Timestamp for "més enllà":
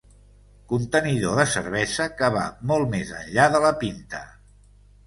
2.97-3.49